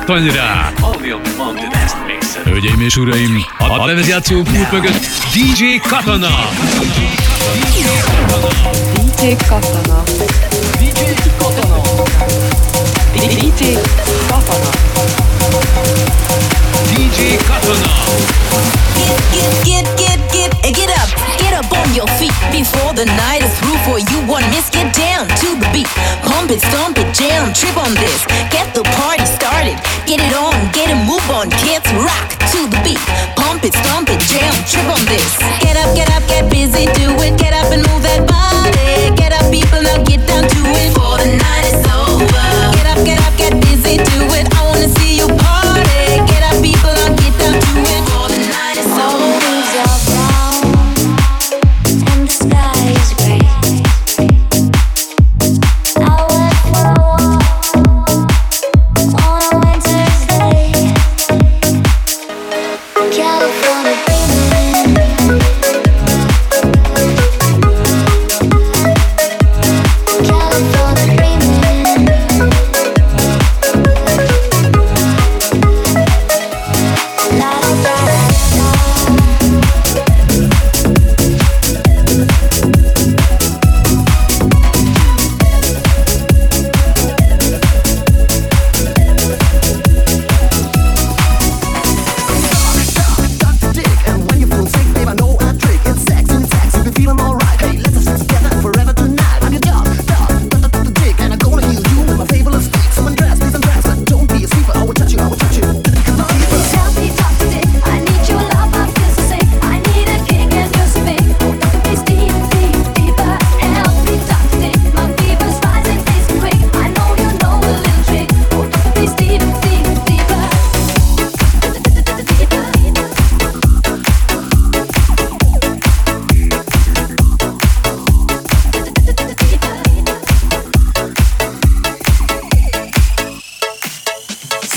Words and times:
Kattanj 0.00 0.30
rá! 0.30 0.72
Hölgyeim 2.44 2.80
és 2.80 2.96
uraim, 2.96 3.44
a 3.58 3.86
lemezjátszó 3.86 4.42
pult 4.42 4.72
mögött 4.72 5.06
DJ 5.32 5.76
Katana! 5.88 6.28
DJ 9.04 9.36
Katana. 9.48 10.02
DJ 10.78 11.26
Katana. 11.38 11.90
DJ 13.12 13.78
Katana. 14.28 14.70
DJ 16.94 17.36
Katana! 17.46 17.92
Get, 18.96 19.20
get, 19.32 19.64
get, 19.64 19.86
get, 19.96 20.60
get, 20.62 20.74
get 20.74 20.88
up, 20.88 20.99
up 21.60 21.72
on 21.76 21.92
your 21.94 22.08
feet 22.16 22.32
before 22.48 22.96
the 22.96 23.04
night 23.20 23.44
is 23.44 23.52
through. 23.60 23.76
For 23.84 23.98
you 24.00 24.18
one 24.24 24.44
miss, 24.48 24.70
get 24.70 24.88
down 24.96 25.28
to 25.28 25.48
the 25.60 25.68
beat, 25.72 25.88
pump 26.24 26.50
it, 26.50 26.60
stomp 26.60 26.96
it, 26.96 27.12
jam, 27.12 27.52
trip 27.52 27.76
on 27.76 27.92
this, 28.00 28.24
get 28.48 28.72
the 28.72 28.84
party 28.96 29.24
started, 29.28 29.76
get 30.08 30.20
it 30.24 30.32
on, 30.32 30.56
get 30.72 30.88
a 30.88 30.96
move 31.04 31.24
on, 31.28 31.50
kids, 31.60 31.84
rock 32.00 32.28
to 32.52 32.60
the 32.64 32.80
beat, 32.80 33.02
pump 33.36 33.64
it, 33.64 33.74
stomp 33.74 34.08
it, 34.08 34.20
jam, 34.24 34.52
trip 34.64 34.88
on 34.88 35.04
this, 35.04 35.36
get 35.60 35.76
up, 35.76 35.92
get 35.94 36.08
up, 36.16 36.24
get 36.28 36.48
busy, 36.48 36.88
do 36.96 37.12
it, 37.20 37.36
get 37.36 37.52
up 37.52 37.68
and 37.72 37.84
move 37.88 38.02
that 38.08 38.24
body, 38.24 39.12
get 39.16 39.32
up, 39.32 39.44
people, 39.52 39.82
now 39.84 40.00
get 40.04 40.24
down 40.26 40.44
to 40.44 40.60
it. 40.80 40.88
Before 40.92 41.18
the 41.18 41.28
night 41.36 41.64
is 41.68 41.84
over, 41.92 41.99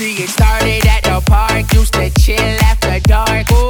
See, 0.00 0.14
it 0.14 0.30
started 0.30 0.86
at 0.86 1.02
the 1.02 1.20
park. 1.26 1.70
Used 1.74 1.92
to 1.92 2.08
chill 2.18 2.40
after 2.40 2.98
dark. 3.00 3.52
Ooh, 3.52 3.69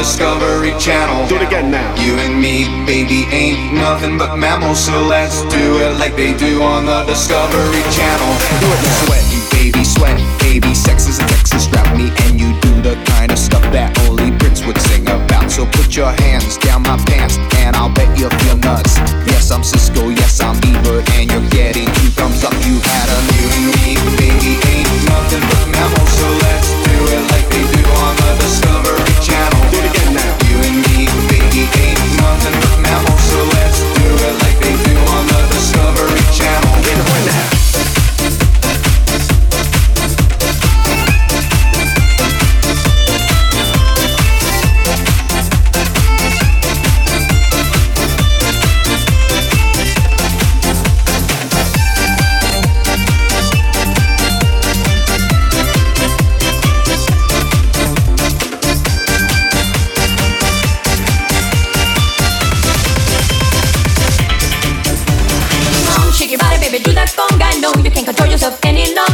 Discovery 0.00 0.72
Channel. 0.80 1.28
Do 1.28 1.36
it 1.36 1.42
again 1.42 1.70
now. 1.70 1.84
You 2.00 2.16
and 2.24 2.40
me, 2.40 2.64
baby, 2.88 3.28
ain't 3.36 3.74
nothing 3.74 4.16
but 4.16 4.34
mammals, 4.34 4.80
so 4.80 4.96
let's 5.04 5.42
do 5.52 5.76
it 5.76 5.92
like 6.00 6.16
they 6.16 6.32
do 6.32 6.62
on 6.62 6.86
the 6.86 7.04
Discovery 7.04 7.84
Channel. 7.92 8.32
Do 8.64 8.68
it 8.72 8.80
now. 8.80 9.04
Sweat, 9.04 9.24
you 9.28 9.40
baby, 9.52 9.84
sweat, 9.84 10.16
baby, 10.40 10.72
sex 10.72 11.06
is 11.06 11.18
a 11.18 11.26
Texas 11.28 11.64
strap 11.64 11.84
me, 11.98 12.08
and 12.24 12.40
you 12.40 12.48
do 12.64 12.80
the 12.80 12.96
kind 13.12 13.30
of 13.30 13.38
stuff 13.38 13.60
that 13.76 13.92
only 14.08 14.32
Prince 14.38 14.64
would 14.64 14.80
sing 14.88 15.04
about. 15.04 15.50
So 15.50 15.66
put 15.66 15.94
your 15.94 16.12
hands 16.24 16.56
down 16.56 16.80
my 16.80 16.96
pants, 17.04 17.36
and 17.60 17.76
I'll 17.76 17.92
bet 17.92 18.08
you 18.18 18.30
feel 18.40 18.56
nuts. 18.56 18.96
Yes, 19.28 19.50
I'm 19.50 19.60
Siskel, 19.60 20.16
yes, 20.16 20.40
I'm 20.40 20.56
Ebert, 20.64 21.04
and 21.20 21.30
you're 21.30 21.48
getting 21.52 21.84
two 22.00 22.08
thumbs 22.16 22.40
up. 22.42 22.56
You 22.64 22.80
had 22.80 23.04
a 23.04 23.18
new 23.36 23.68
me, 23.84 24.00
baby, 24.16 24.69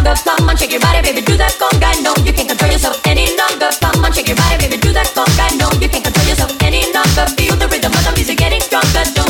longer. 0.07 0.23
Come 0.25 0.49
on, 0.49 0.57
shake 0.57 0.73
your 0.73 0.81
body, 0.81 1.03
baby, 1.03 1.23
do 1.23 1.37
that 1.37 1.53
conga. 1.59 1.91
No, 2.03 2.15
you 2.25 2.33
can't 2.33 2.49
control 2.49 2.71
yourself 2.71 3.01
any 3.07 3.37
longer. 3.37 3.71
Come 3.81 4.05
on, 4.05 4.13
shake 4.13 4.29
your 4.29 4.37
body, 4.37 4.57
baby, 4.59 4.79
do 4.79 4.93
that 4.93 5.11
conga. 5.15 5.47
No, 5.59 5.69
you 5.81 5.89
can't 5.89 6.05
control 6.05 6.27
yourself 6.27 6.53
any 6.63 6.93
longer. 6.93 7.27
Feel 7.37 7.57
the 7.57 7.67
rhythm 7.69 7.93
of 7.93 8.05
the 8.05 8.13
music 8.15 8.39
getting 8.39 8.61
stronger. 8.61 9.05
Don't 9.15 9.26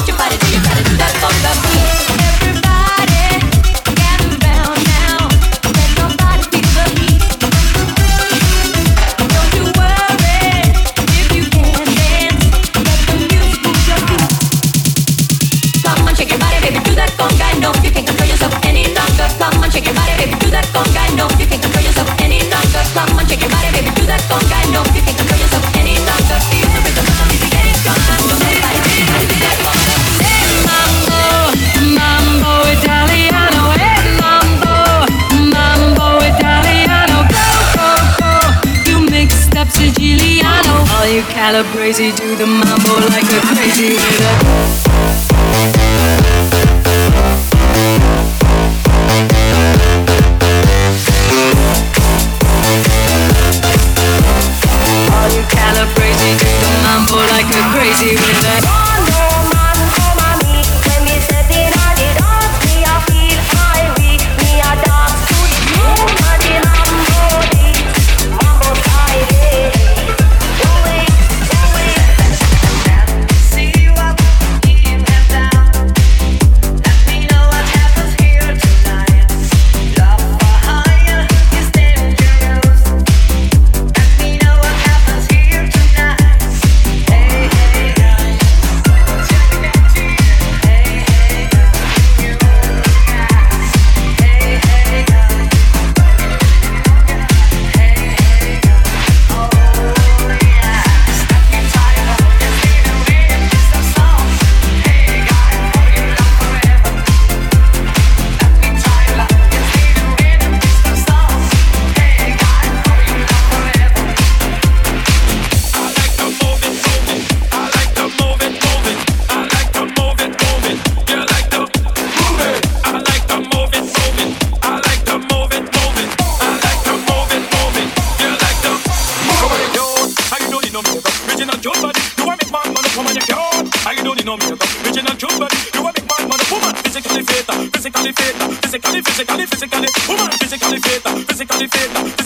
Calabrese 41.46 42.10
do 42.10 42.34
the 42.34 42.44
mambo 42.44 43.06
like 43.06 43.22
a 43.30 43.40
crazy 43.54 43.94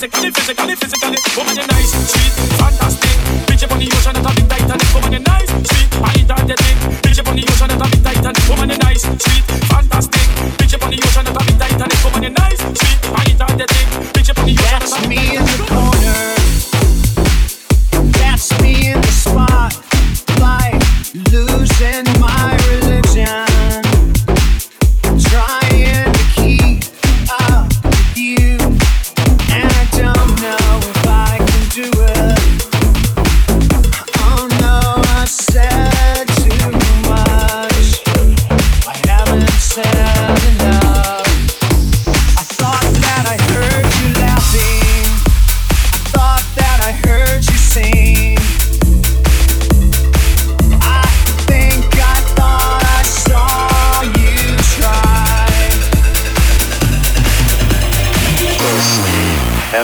That's 0.01 0.31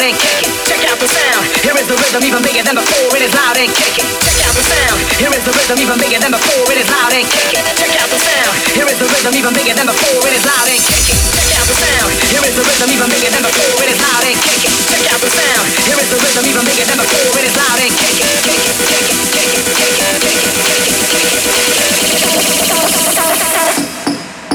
Loud 0.00 0.08
and 0.08 0.16
kicking. 0.16 0.52
Check 0.64 0.80
out 0.88 0.96
the 0.96 1.08
sound. 1.08 1.44
Here 1.60 1.76
is 1.76 1.84
the 1.84 1.92
rhythm 1.92 2.24
even 2.24 2.40
bigger 2.40 2.64
than 2.64 2.76
before. 2.80 3.12
It 3.12 3.20
is 3.20 3.32
loud 3.36 3.56
and 3.60 3.68
kicking. 3.68 4.08
Check 4.24 4.40
out 4.48 4.56
the 4.56 4.64
sound. 4.64 4.96
Here 5.20 5.28
is 5.28 5.44
the 5.44 5.52
rhythm 5.52 5.76
even 5.76 5.96
bigger 6.00 6.16
than 6.16 6.32
before. 6.32 6.72
It 6.72 6.80
is 6.80 6.88
loud 6.88 7.12
and 7.12 7.28
kicking. 7.28 7.60
Check 7.76 8.00
out 8.00 8.08
the 8.08 8.16
sound. 8.16 8.56
Here 8.72 8.88
is 8.88 8.96
the 8.96 9.04
rhythm 9.04 9.34
even 9.36 9.52
bigger 9.52 9.76
than 9.76 9.86
before. 9.92 10.24
It 10.24 10.32
is 10.32 10.44
loud 10.48 10.68
and 10.72 10.80
kicking. 10.80 11.20
Check 11.36 11.52
out 11.52 11.66
the 11.68 11.76
sound. 11.76 12.10
Here 12.32 12.44
is 12.48 12.54
the 12.56 12.64
rhythm 12.64 12.88
even 12.96 13.08
bigger 13.12 13.28
than 13.28 13.44
before. 13.44 13.76
It 13.84 13.90
is 13.92 14.00
loud 14.00 14.24
and 14.24 14.40
kicking. 14.40 14.72
Check 14.88 15.04
out 15.12 15.20
the 15.20 15.28
sound. 15.36 15.66
Here 15.84 16.00
is 16.00 16.08
the 16.08 16.16
rhythm 16.16 16.44
even 16.48 16.64
bigger 16.64 16.86
than 16.88 16.96
before. 16.96 17.36
It 17.36 17.44
is 17.44 17.54
loud 17.60 17.78
and 17.84 17.92
kicking. 17.92 18.32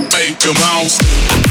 Make 0.09 0.41
'em 0.41 0.57
bounce. 0.57 1.44